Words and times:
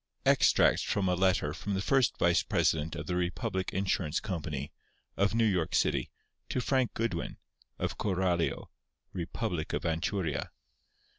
_Extracts 0.25 0.83
from 0.83 1.07
a 1.07 1.13
letter 1.13 1.53
from 1.53 1.75
the 1.75 1.79
first 1.79 2.17
vice 2.17 2.41
president 2.41 2.95
of 2.95 3.05
the 3.05 3.15
Republic 3.15 3.71
Insurance 3.71 4.19
Company, 4.19 4.71
of 5.15 5.35
New 5.35 5.45
York 5.45 5.75
City, 5.75 6.09
to 6.49 6.59
Frank 6.59 6.95
Goodwin, 6.95 7.37
of 7.77 7.99
Coralio, 7.99 8.71
Republic 9.13 9.73
of 9.73 9.83
Anchuria. 9.83 10.49